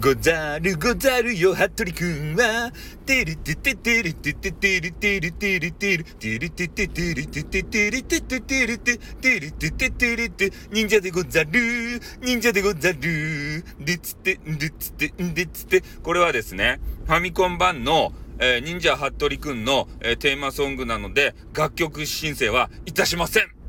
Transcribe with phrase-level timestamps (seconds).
[0.00, 2.72] ござるござるよ、服部くんは。
[3.06, 11.50] てるてててるてててるてるてるてるてるてててるてててるてててるててるてててるて忍者でござる
[12.22, 23.63] 忍者でござるでつてんでつてんでつてこれはですね、ファミコン版のえー、忍者服部くんの、えー、テーマソングなので、楽曲申請はいたしません